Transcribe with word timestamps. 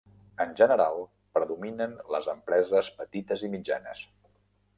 En 0.43 0.53
general, 0.61 1.03
predominen 1.37 1.93
les 2.15 2.31
empreses 2.35 2.91
petites 3.03 3.45
i 3.51 3.53
mitjanes. 3.59 4.03